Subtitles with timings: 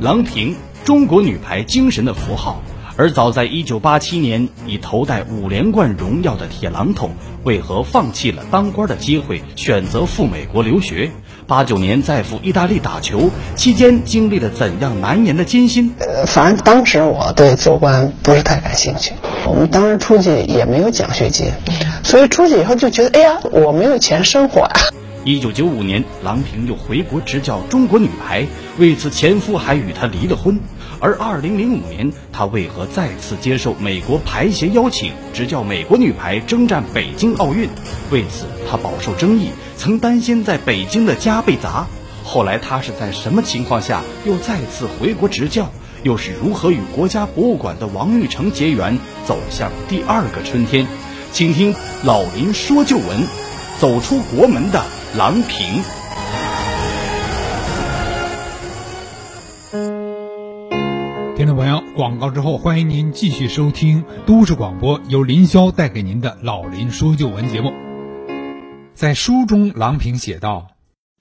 [0.00, 2.62] 郎平，中国女排精神的符号。
[2.96, 7.10] 而早在1987年已头戴五连冠荣耀的铁榔头，
[7.42, 11.10] 为何放弃了当官的机会，选择赴美国留学？
[11.48, 15.92] 八九年再赴意大利打球，期间经历了怎样难言的艰辛？
[15.98, 19.12] 呃，反正当时我对做官不是太感兴趣。
[19.44, 21.48] 我们当时出去也没有奖学金，
[22.04, 24.70] 所以出去以后就觉得，哎呀，我没有钱生活呀。
[25.26, 28.46] 一九九五年，郎平又回国执教中国女排，
[28.76, 30.60] 为此前夫还与她离了婚。
[31.00, 37.70] 而二零零五年，她为何再次接受美国排协邀请，执教美国女排征战北京奥运？
[38.10, 39.48] 为此，她饱受争议，
[39.78, 41.86] 曾担心在北京的家被砸。
[42.22, 45.70] 后来，她是在什么情况下又再次回国执教？
[46.02, 50.86] 又是如何与国家博物馆的王玉成结缘，走向第二个春天？
[51.32, 53.26] 请听老林说旧闻，
[53.78, 54.84] 走出国门的。
[55.16, 55.80] 郎平，
[61.36, 67.72] 听众朋友，广告之后，欢迎您继续收听都市广播，由林霄带给您的老林说旧闻节目。
[68.94, 70.72] 在书中，郎平写道：“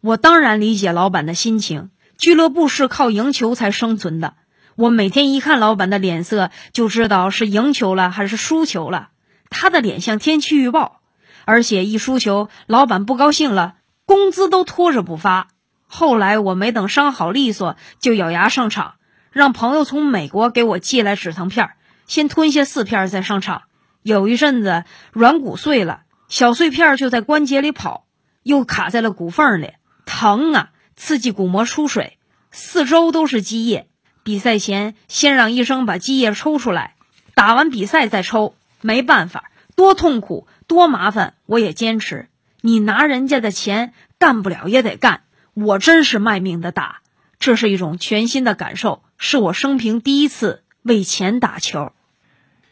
[0.02, 4.34] 我当然理解老板的心情，俱乐部是靠赢球才生存的。
[4.76, 9.10] 我每天一看老板的脸色，就知道是赢球了还是输球了。
[9.52, 11.02] 他的脸像天气预报，
[11.46, 13.76] 而且一输球，老板不高兴了。”
[14.14, 15.48] 工资都拖着不发，
[15.88, 18.94] 后来我没等伤好利索，就咬牙上场，
[19.32, 21.72] 让朋友从美国给我寄来止疼片，
[22.06, 23.64] 先吞下四片再上场。
[24.04, 28.06] 有一阵子软骨碎了，小碎片就在关节里跑，
[28.44, 29.72] 又卡在了骨缝里，
[30.06, 32.20] 疼啊，刺激骨膜出水，
[32.52, 33.88] 四周都是积液。
[34.22, 36.94] 比赛前先让医生把积液抽出来，
[37.34, 42.30] 打完比赛再抽，没办法，多痛苦多麻烦，我也坚持。
[42.66, 47.02] 你拿人家的钱干不了也得干，我真是卖命的打，
[47.38, 51.92] 这是一种全新的感受，是我生平第一次为钱打球。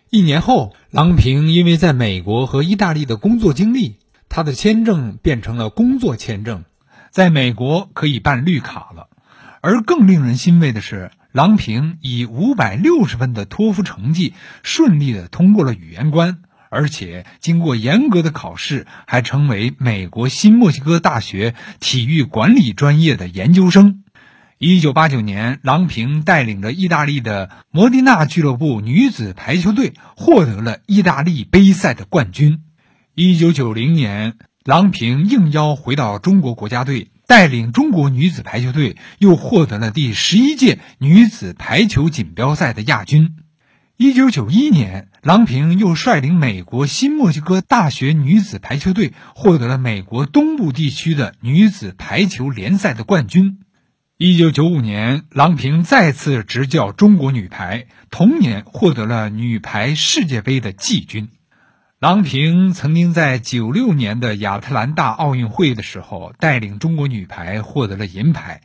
[0.09, 3.97] 一年后，郎平因为在美国和意大利的工作经历，
[4.29, 6.63] 他的签证变成了工作签证，
[7.09, 9.09] 在美国可以办绿卡了。
[9.59, 16.43] 而更令人欣慰的是，郎平以五百六十分的托福成绩，顺利的通过了语言关。
[16.71, 24.03] 而且经过严格的考试，还成为美国新墨西哥大学体育管理专业的研究生。
[24.57, 32.61] 一九八九年，郎平带领着意大利的摩迪纳俱乐部女子排球队获得了意大利杯赛的冠军。
[33.15, 43.35] 一九九零年，郎平应邀回到中国国家队，带领中国女子排球队又获得了第十一届女子排球锦标赛的亚军。
[44.01, 53.59] 一九九一年，郎平又率领美国新墨西哥大学女子排球队获得了美国东部地区的女子排球联赛的冠军。
[54.17, 61.29] 一九九五年，郎平再次执教中国女排，同年获得了女排世界杯的季军。
[61.99, 68.61] 郎平曾经在九六年的亚特兰大奥运会的时候，带领中国女排获得了银牌。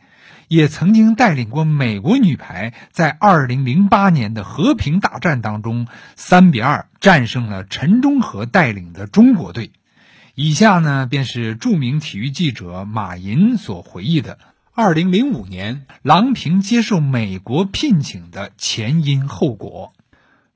[0.49, 9.73] 也曾经带领过美国女排，在二零零八年的和平大战当中，三比二战胜了陈忠和带领的中国队。
[10.35, 14.39] 以下呢，便是著名体育记者马银所回忆的
[14.75, 19.93] 二零零五年郎平接受美国聘请的前因后果。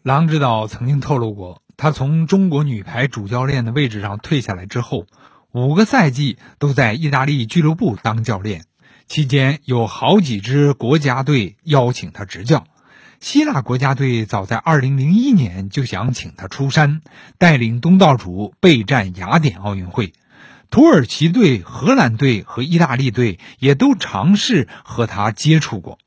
[0.02, 5.06] 郎指导曾经透露过，他从中国女排主教练的位置上退下来之后，
[5.52, 8.64] 五个赛季都在意大利俱乐部当教练。
[9.10, 12.66] 期间有好几支国家队邀请他执教，
[13.18, 17.00] 希腊国家队早在2001年就想请他出山，
[17.36, 20.12] 带领东道主备战雅典奥运会。
[20.70, 25.98] 土耳其队、荷兰队和意大利队也都尝试和他接触过，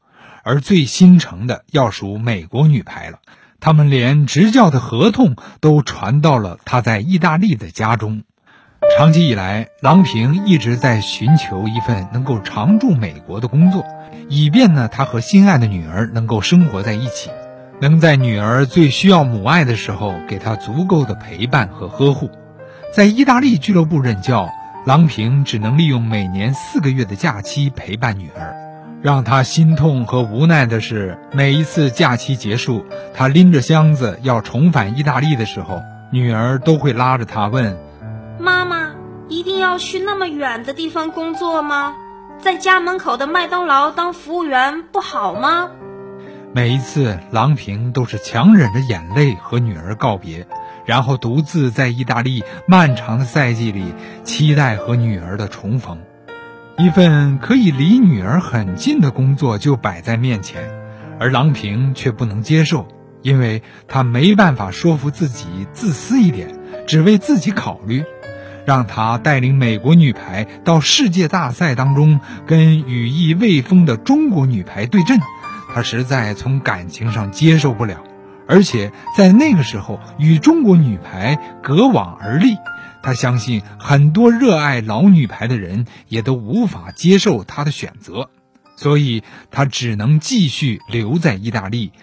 [0.42, 3.20] 而最新成的要数美国女排了，
[3.60, 8.24] 他们连执教的合同都传到了他在意大利的家中。
[8.92, 13.84] 长期以来，郎平一直在寻求一份能够常驻美国的工作，
[14.30, 17.32] 以便呢他和心爱的女儿能够生活在一起，
[17.82, 22.30] 能在女儿最需要母爱的时候给她足够的陪伴和呵护。
[22.92, 24.48] 在意大利俱乐部任教，
[24.86, 28.56] 郎平只能利用每年四个月的假期陪伴女儿。
[29.02, 35.82] 让他心痛和无奈的是，每一次假期结束，他拎着箱子要重返意大利的时候，
[36.12, 37.76] 女儿都会拉着他问。
[39.34, 41.96] 一定要去那么远的地方工作吗？
[42.40, 45.72] 在家门口的麦当劳当服务员不好吗？
[46.54, 50.46] 每一次，郎平都是强忍着眼泪和女儿告别，
[50.86, 55.98] 然后独自在意大利漫长的赛季里期待和女儿的重逢。
[56.78, 60.62] 一份可以离女儿很近的工作就摆在面前，
[61.20, 62.88] 而郎平却不能接受，
[63.24, 68.04] 因为他没办法说服自己自私一点，只为自己考虑。
[68.66, 75.20] 让他带领美国女排到世界大赛当中跟羽翼未丰的中国女排对阵，
[75.74, 78.04] 他实在从感情上接受不了。
[78.46, 82.58] 而且在那个时候与中国女排隔网而立，
[83.02, 88.30] 他相信很多热爱老女排的人也都无法接受他的选择，
[88.76, 91.94] 所以他只能继续留在意大利。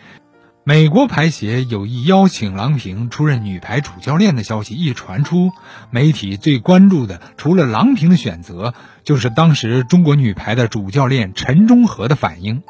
[0.71, 5.51] 美国排协有意邀请郎平出任女排主教练的消息一传出，
[5.91, 8.73] 媒体最关注的除了郎平的选择，
[9.03, 12.63] 就是当时中国女排的主教练陈忠和的反应。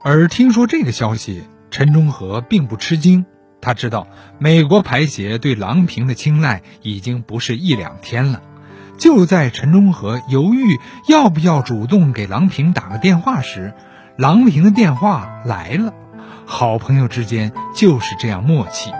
[0.00, 1.42] 而听说这个消息。
[1.72, 3.26] 陈忠和并不吃惊，
[3.60, 4.06] 他知道
[4.38, 8.42] 美国排协对郎平的青睐已经不是一两天了。
[8.96, 13.74] 就在陈忠和犹豫要不要主动给郎平打个电话时，
[14.16, 15.94] 郎平的电话来了。
[16.52, 18.90] 好朋友之间就是这样默契。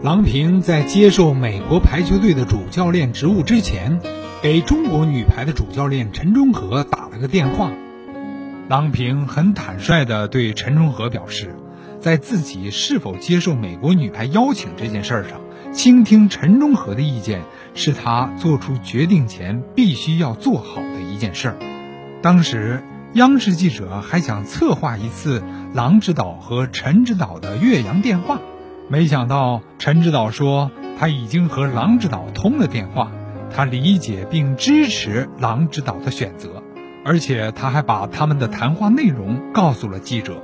[0.00, 4.00] 郎平在接受美国排球队的主教练职务之前，
[4.42, 7.70] 给中国女排的主教练陈忠和打了个电话。
[8.66, 11.54] 郎平很坦率地对陈忠和表示，
[12.00, 15.38] 在自己是否接受美国女排邀请这件事上，
[15.74, 17.42] 倾听陈忠和的意见
[17.74, 21.56] 是他做出决定前必须要做好的一件事儿。
[22.22, 22.82] 当时，
[23.14, 25.42] 央视记者还想策划一次
[25.74, 28.38] 郎指导和陈指导的岳阳电话，
[28.88, 33.12] 没想到陈指导说他已经和郎指导通了电话，
[33.54, 36.62] 他理解并支持郎指导的选择。
[37.04, 40.40] 而且他还把他们的谈话内容告诉了记者。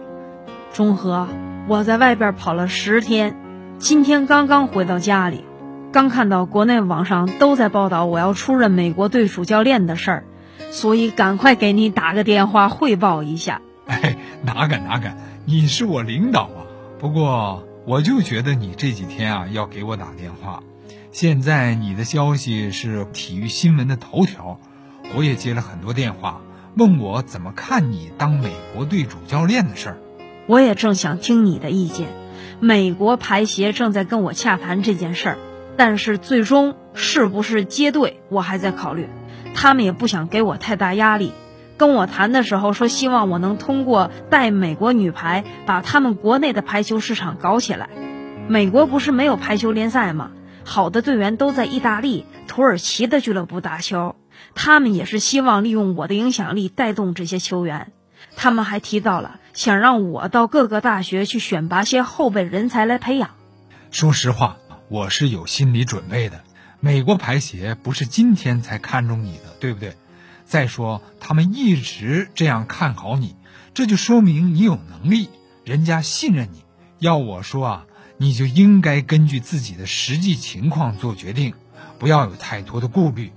[0.75, 1.27] 中和，
[1.69, 3.35] 我在外边跑了十天，
[3.79, 5.45] 今天刚刚回到家里，
[5.91, 10.25] 刚看到国内网上都在报道我要出任美国队主教练的事儿，
[10.71, 13.61] 所以赶快给你打个电话汇报一下。
[13.87, 16.67] 哎，哪敢哪敢，你是我领导啊！
[16.99, 20.63] 不过我就觉得你这几天啊要给我打电话。
[21.11, 24.61] 现在你的消息是体育新闻的头条，
[25.17, 26.41] 我也接了很多电话。
[26.77, 29.99] 问我怎么看你当美国队主教练的事儿，
[30.47, 32.09] 我也正想听你的意见。
[32.61, 35.39] 美国排协正在跟我洽谈这件事儿，
[35.77, 39.09] 但是最终是不是接队，我还在考虑。
[39.61, 41.33] 他们也不想给我太大压力，
[41.77, 47.91] 跟我谈的时候说希望我能通过带美国女排把他们国内的排球市场搞起来。
[48.47, 50.31] 美国不是没有排球联赛吗？
[50.65, 54.15] 好的队员都在意大利、土耳其的俱乐部打球。
[54.55, 57.91] 他们也是希望利用我的影响力带动这些球员。
[58.37, 63.31] 他们还提到了想让我到各个大学去选拔些后备人才来培养。
[63.91, 64.59] 说实话，
[64.89, 66.45] 我是有心理准备的。
[66.81, 69.95] 美国排协不是今天才看中你的，对不对？
[70.45, 73.37] 再说他们一直这样看好你，
[73.75, 75.29] 这就说明你有能力，
[75.65, 76.63] 人家信任你。
[76.99, 77.87] 要我说啊，
[78.17, 81.55] 你就应该根据自己的实际情况做决定，
[81.99, 83.33] 不要有太多的顾虑。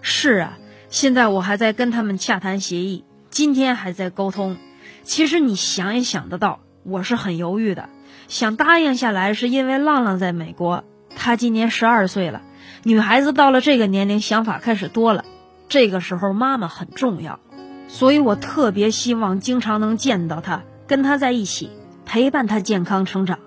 [0.00, 0.58] 是啊，
[0.90, 4.56] 现在我还在跟他们洽谈协议，今天还在沟通。
[5.02, 7.88] 其实你想也想得到，我是很犹豫的。
[8.28, 10.84] 想答应下来，是因为浪浪在美国，
[11.16, 12.42] 他今年十二岁了。
[12.82, 15.24] 女孩子到了这个年龄，想法开始多了。
[15.68, 17.40] 这个时候，妈妈很重要，
[17.88, 21.70] 所以我特别希望经常能见到她，跟她在一起，
[22.06, 23.38] 陪伴她健康成长。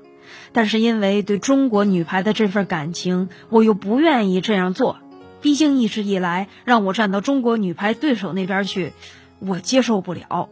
[0.53, 4.97] 但是因为对中国女排的这份感情，我又不愿意这样做。
[5.41, 8.93] 毕竟一直以来让我站到中国女排对手那边去，
[9.39, 10.49] 我接受不了。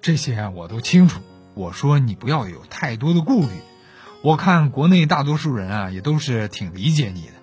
[0.00, 1.20] 这些我都清楚。
[1.54, 3.48] 我说你不要有太多的顾虑。
[4.22, 7.33] 我看国内大多数人啊也都是挺理解你的。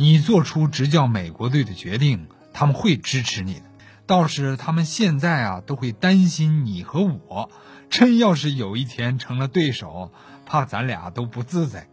[0.00, 3.62] 你做出执教美国队的决定，他们会支持你的。
[4.06, 7.50] 倒是他们现在啊都会担心你和我，
[7.90, 10.12] 真要是有一天成了对手，
[10.46, 11.88] 怕咱俩都不自在。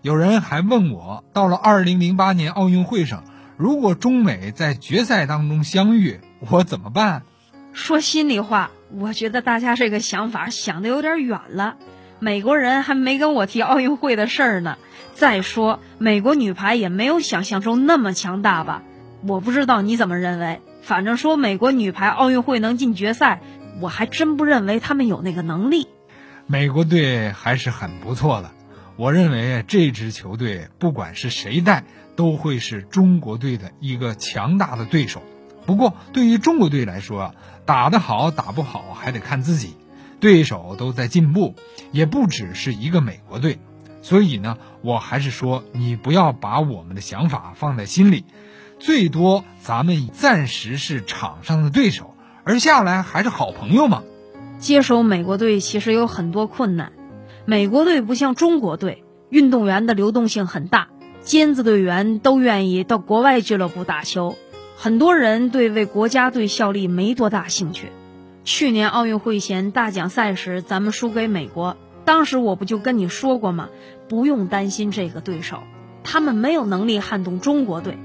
[0.00, 3.24] 有人还问我，到了二零零八年奥运会上。
[3.58, 7.24] 如果中美在决赛当中相遇，我怎么办？
[7.74, 11.76] 说心里话，我觉得大家这个想法想的有点远了。
[12.20, 14.78] 美国人还没跟我提奥运会的事儿呢。
[15.14, 18.82] 再说，美国女排也没有想象中那么强大吧？
[19.26, 20.60] 我不知道你怎么认为。
[20.82, 23.42] 反正说美国女排奥运会能进决赛，
[23.80, 25.88] 我还真不认为他们有那个能力。
[26.46, 28.50] 美国队还是很不错的，
[28.96, 31.84] 我认为这支球队不管是谁带。
[32.16, 35.22] 都会是中国队的一个强大的对手。
[35.64, 39.74] 不过，对于中国队来说，打得好打不好还得看自己。
[40.18, 41.54] 对手都在进步，
[41.92, 43.58] 也不只是一个美国队。
[44.02, 48.24] 所以呢，我还是说，你不要把我们的想法放在心里。
[48.78, 52.14] 最多咱们暂时是场上的对手，
[52.44, 54.02] 而下来还是好朋友嘛。
[54.58, 56.92] 接手美国队其实有很多困难，
[57.44, 60.88] 美国队不像中国队，运动员的流动性很大，
[61.22, 64.36] 尖子队员都愿意到国外俱乐部打球，
[64.76, 67.88] 很多人对为国家队效力没多大兴趣。
[68.44, 73.68] 去年奥运会前大奖赛时，咱们输给美国，当时我不就跟你说过吗？
[74.08, 75.62] 不用担心这个对手，
[76.02, 77.98] 他们没有能力撼动中国队。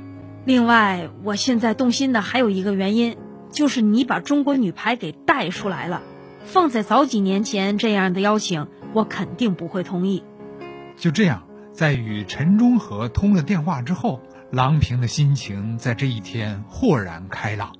[0.46, 3.18] 另外，我现在动心的还有一个原因，
[3.52, 6.02] 就是你把中国女排给带出来了。
[6.44, 10.24] 放在早几年前，这样的邀请我肯定不会同意。
[10.96, 14.22] 就这样，在与陈忠和通了电话之后，
[14.52, 17.74] 郎平的心情在这一天豁然开朗。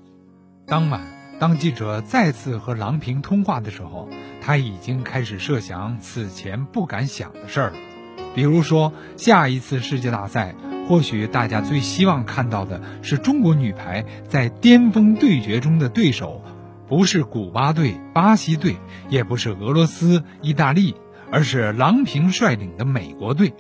[0.66, 1.02] 当晚，
[1.40, 4.10] 当记者再次和郎平通话的时候，
[4.42, 7.78] 他已经开始设想此前不敢想的事儿了，
[8.34, 10.56] 比如说下一次世界大赛。
[10.88, 16.44] 或许大家最希望看到的是中国女排在巅峰对决中的对手，
[16.88, 18.76] 不是古巴队、巴西队，
[19.10, 20.94] 也不是俄罗斯、意大利，
[21.32, 23.56] 而是郎平率领的美国队。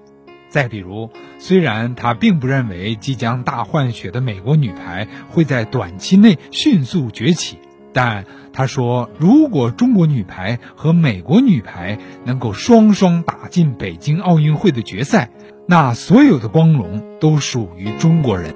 [0.49, 7.57] 再比如，虽然他并不认为即将大换血的美国女排会在短期内迅速崛起，
[7.95, 15.29] 但他说，如果中国女排和美国女排能够双双打进北京奥运会的决赛。
[15.67, 18.53] 那所有的光荣都属于中国人。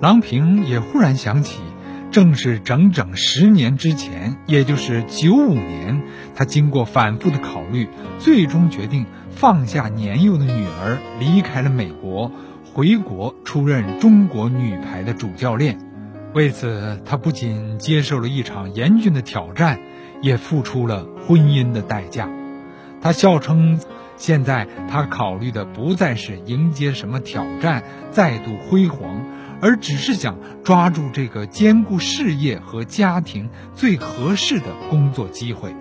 [0.00, 1.60] 郎平也忽然想起，
[2.10, 6.02] 正是整整十年之前，也就是九五年，
[6.34, 7.88] 他经过反复的考虑，
[8.18, 12.32] 最终决定放下年幼的女儿，离开了美国，
[12.72, 15.78] 回国出任中国女排的主教练。
[16.34, 19.80] 为此，他不仅接受了一场严峻的挑战，
[20.22, 22.28] 也付出了婚姻的代价。
[23.00, 23.78] 他笑称。
[24.20, 29.24] 现在他考虑的不再是迎接什么挑战，再度辉煌，
[29.60, 35.72] 而只是想抓住这个兼顾事业和家庭最合适的工作机会。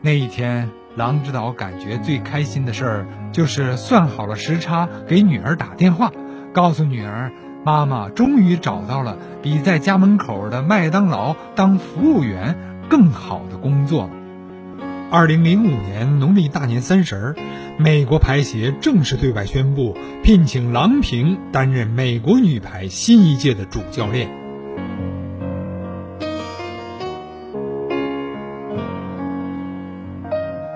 [0.00, 6.10] 那一天，郎指导感觉最开心的事儿就是算好了时差，给女儿打电话，
[6.54, 7.32] 告诉女儿
[7.64, 12.56] ：“妈妈终于找到了比在家门口的麦当劳当服务员
[12.88, 14.10] 更好的工作了。”
[15.10, 17.34] 二零零五年农历大年三十儿。
[17.76, 24.28] 美国排协正式对外宣布聘请郎平担任美国女排新一届的主教练。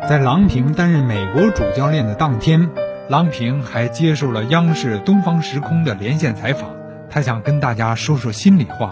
[0.09, 2.68] 在郎平担任美国主教练的当天，
[3.09, 6.77] 郎平还接受了央视东方时空的连线采访。
[7.11, 8.91] 他想跟大家说说心里话。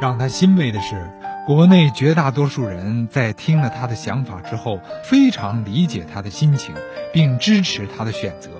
[0.00, 1.10] 让他欣慰的是。
[1.46, 6.74] 国内绝大多数人在听了他的想法之后，非常理解他的心情，
[7.10, 8.50] 并支持他的选择。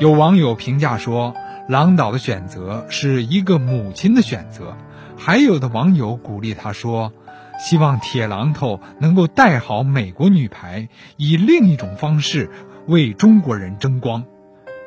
[0.00, 1.32] 有网友评价说
[1.70, 4.76] ：“郎导的选择是一个母亲的选择。”
[5.16, 7.12] 还有的网友鼓励他说
[7.60, 12.50] ：“希望铁榔头能够带好美国女排，以另一种方式
[12.88, 14.24] 为中国人争光。”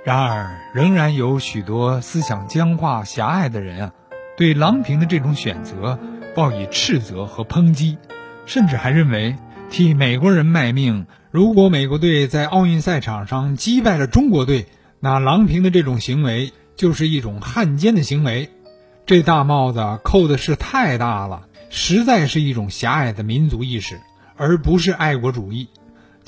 [0.08, 3.92] 然而，仍然有许多思想僵化、狭隘的人啊，
[4.38, 6.00] 对郎平的这种选择。
[6.34, 7.98] 报以斥责和抨击，
[8.46, 9.36] 甚至还认为
[9.70, 11.08] 替美国人卖命。
[11.30, 14.68] 如果美国队在奥运赛场上击败了中国队，
[15.02, 18.50] 那郎平的这种行为就是一种汉奸的行为。
[19.06, 24.00] 这大帽子扣的是太大了，实在是一种狭隘的民族意识，
[24.38, 25.68] 而不是爱国主义。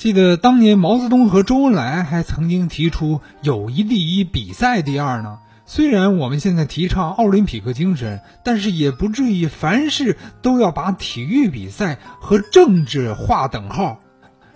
[0.00, 5.40] 记得当年毛泽东和周恩来还曾经提出“友谊第一，比赛第二”呢。
[5.66, 14.00] 虽然我们现在提倡奥林匹克精神，但是也不至于凡事都要把体育比赛和政治划等号。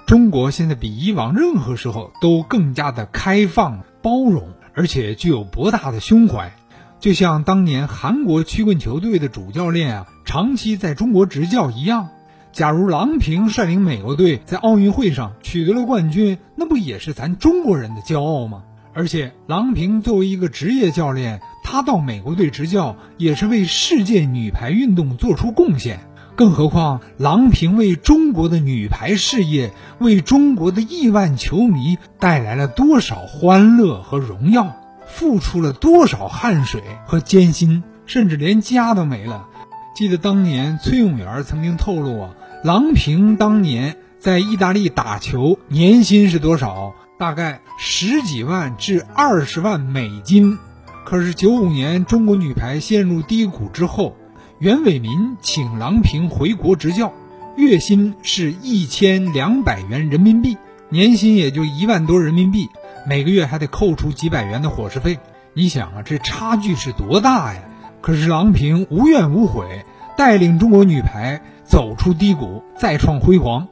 [0.07, 6.57] 中国现在比以往任何时候都更加的开放、包容，而且具有博大的胸怀。
[7.01, 12.09] 就像当年韩国曲棍球队的主教练啊，长期在中国执教一样。
[12.55, 18.63] 假如郎平率领美国队在奥运会上取得了冠军，那不也是咱中国人的骄傲吗？
[18.93, 25.99] 而且，郎平作为一个职业教练，他到美国队执教也是为世界女排运动做出贡献。
[26.37, 39.49] 更何况，郎平为中国的女排事业、为中国的亿万球迷带来了多少欢乐和荣耀，付出了多少汗水和艰辛，甚至连家都没了。
[39.97, 42.31] 记得当年崔永元曾经透露啊，
[42.65, 46.95] 郎平当年在意大利打球，年薪是多少？
[47.19, 50.57] 大概十几万至二十万美金，
[51.05, 54.17] 可是九五年中国女排陷入低谷之后，
[54.61, 57.13] 袁伟民请郎平回国执教，
[57.55, 60.57] 月薪是一千两百元人民币，
[60.89, 62.71] 年薪也就一万多人民币，
[63.07, 65.19] 每个月还得扣除几百元的伙食费。
[65.53, 67.61] 你想啊，这差距是多大呀？
[68.01, 69.85] 可是郎平无怨无悔，
[70.17, 73.67] 带领中国女排走出低谷，再创辉煌。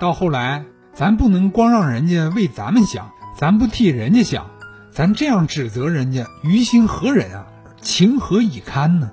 [0.00, 4.46] 到后来，咱不能光让人家为咱们想，咱不替人家想，
[4.90, 7.46] 咱这样指责人家，于心何忍啊？
[7.80, 9.10] 情何以堪呢？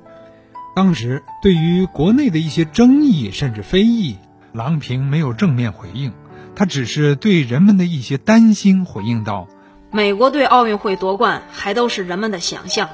[0.75, 4.17] 当时对于国内的一些争议甚至非议，
[4.53, 6.13] 郎平没有正面回应，
[6.55, 9.47] 他只是对人们的一些担心回应道
[9.91, 12.89] ：“美国队奥运会夺冠还都是人们的想象，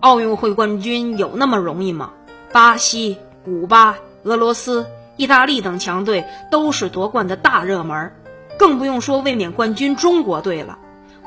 [0.00, 2.10] 奥运会冠军有那么容易吗？
[2.52, 8.12] 巴西、古巴、俄罗斯。”意大利等强队都是夺冠的大热门，
[8.58, 10.78] 更不用说卫冕冠军中国队了。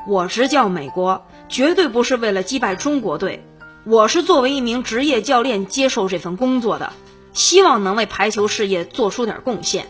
[0.06, 3.46] 我执教美国，绝对不是为了击败中国队，
[3.84, 6.92] 我是作为一名职业教练接受这份工作的，
[7.32, 9.86] 希望能为排球事业做出点贡献。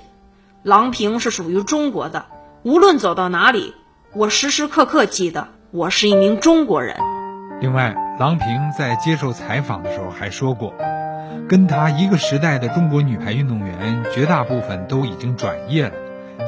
[0.62, 2.27] 郎平是属于中国的，
[2.62, 3.75] 无论走到哪里，
[4.15, 7.18] 我时时刻刻记得我是一名中国人。
[7.61, 10.73] 另外，郎平在接受采访的时候还说过。
[11.49, 15.93] 跟他一个时代的中国女排运动员，绝大部分都已经转业了，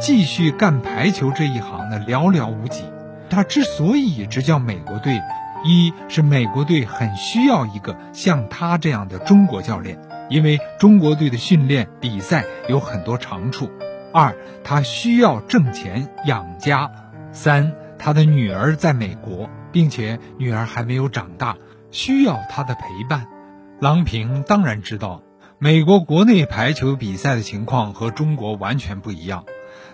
[0.00, 2.85] 继续干排球这一行的寥寥无几。
[3.29, 5.21] 他之所以执教美国队，
[5.64, 9.99] 一是美国队很需要一个像他这样的中国教练，
[10.29, 13.67] 因为中国队的训练比赛有很多长处；
[14.12, 16.90] 二他需要挣钱养家；
[17.33, 21.57] 三他的女儿在美国，并且女儿还没有长大，
[21.91, 23.27] 需要他的陪伴。
[23.81, 25.23] 郎平当然知道，
[25.59, 29.45] 美国国内排球比赛的情况和中国完全不一样。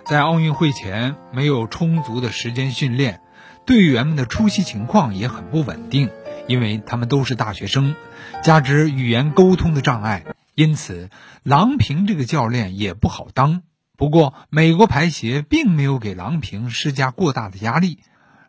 [0.04, 3.20] 在奥运会前没有充足的时间训练，
[3.64, 6.10] 队员们的出席情况也很不稳定，
[6.46, 7.94] 因为他们都是大学生，
[8.42, 11.10] 加之语言沟通的障碍，因此
[11.42, 13.62] 郎平这个教练也不好当。
[13.96, 17.98] 不过，美国排协并没有给郎平施加过大的压力。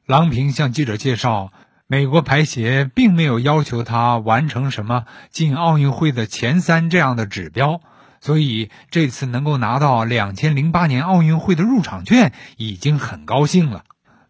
[0.08, 1.52] 郎平向记者介绍。
[1.90, 7.80] 美国排协并没有要求他完成什么进奥运会的前三这样的指标，
[8.20, 13.84] 所以这次能够拿到两千零八年奥运会的入场券已经很高兴了。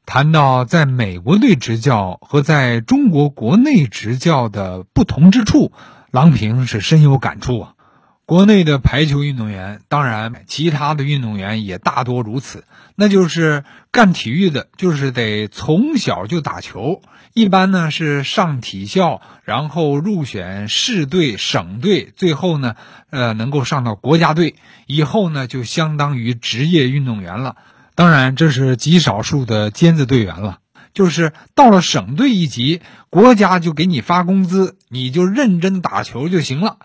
[0.06, 5.72] 谈到在美国队执教和在中国国内执教的不同之处，
[6.12, 7.74] 郎平是深有感触啊。
[8.28, 12.66] 国内的排球运动员，当然其他的运动员也大多如此。
[12.94, 17.02] 那就是干体育的，就是得从小就打球。
[17.32, 22.76] 一般呢是上体校，然后入选市队、省队，最后呢，
[23.12, 24.56] 呃，能够上到国家队。
[24.88, 27.56] 以后呢，就相当于职业运动员了。
[27.96, 30.60] 当然，这是极少数的尖子队员了。
[30.94, 36.76] 就是到了省队一级，国家就给你发工资，你就认真打球就行了。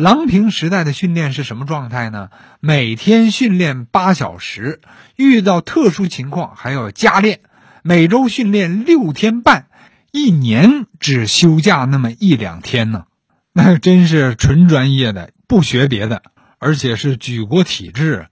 [0.00, 2.30] 郎平时代的训练是什么状态呢？
[2.58, 4.80] 每天训练八小时，
[5.14, 7.40] 遇到特殊情况还要加练。
[7.82, 9.66] 每周训练六天半，
[10.10, 13.04] 一年只休假那么一两天呢。
[13.52, 16.22] 那真是纯专业的，不学别的，
[16.58, 18.28] 而且是举国体制。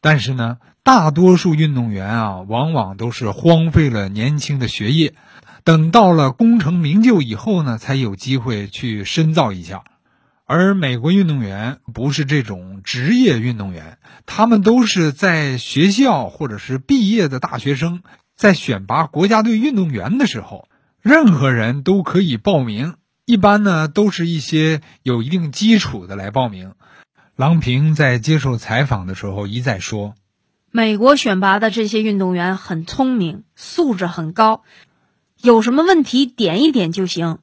[0.00, 5.12] 但是呢，大多数运动员啊，往往都是荒废了年轻的学业，
[5.64, 9.82] 等到了功成名就以后呢，才有机会去深造一下。
[10.52, 18.02] 而美国运动员不是这种职业运动员，他们都是在学校或者是毕业的大学生，
[18.34, 20.66] 在选拔国家队运动员的时候，
[21.00, 22.96] 任何人都可以报名。
[23.26, 26.72] 一般呢，都是一些有一定基础的来报名。
[27.36, 30.16] 郎平在接受采访的时候一再说，
[30.72, 34.64] 美国选拔的这些运动员很聪明，素质很高，
[35.40, 37.38] 有什么问题点一点就行。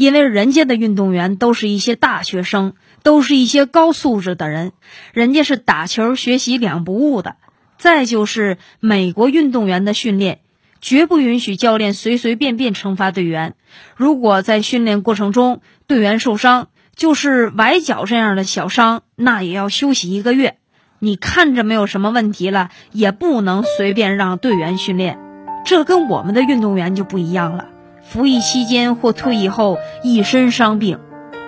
[0.00, 4.72] 因为人家的运动员都是一些大学生，都是一些高素质的人，
[5.12, 7.36] 人家是打球学习两不误的。
[7.76, 10.40] 再就是美国运动员的训练，
[10.80, 13.56] 绝不允许教练随随便便惩罚队员。
[13.94, 20.56] 如果在训练过程中队员受伤，就是崴脚这样的小伤，那也要休息一个月。
[20.98, 25.18] 你看着没有什么问题了，也不能随便让队员训练。
[25.66, 27.66] 这跟我们的运动员就不一样了。
[28.10, 30.98] 服役期间或退役后一身伤病，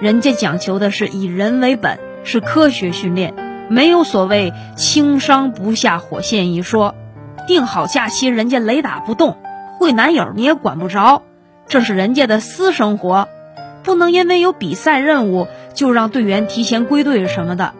[0.00, 3.34] 人家讲求的是以人为本，是科学训练，
[3.68, 6.94] 没有所谓轻伤不下火线一说。
[7.48, 9.38] 定好假期，人家雷打不动，
[9.76, 11.22] 会男友你也管不着，
[11.66, 13.26] 这是人家的私生活，
[13.82, 17.74] 不能因为有比赛任务就让队员提前归队什么的。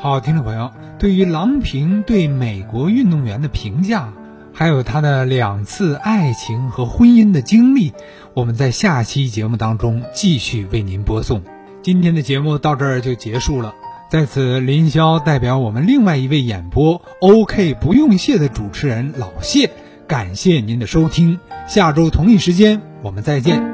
[0.00, 4.12] 好，听众朋友，对于郎平对美国运动员的评价。
[4.54, 7.92] 还有他的两次爱情和婚姻的经历，
[8.34, 11.42] 我们在下期节目当中继续为您播送。
[11.82, 13.74] 今天的节目到这儿就结束了，
[14.08, 19.70] 在此林霄代表我们另外一位演播 OK 不用谢的主持人老谢，
[20.06, 21.40] 感谢您的收听。
[21.66, 23.73] 下周同一时间我们再见。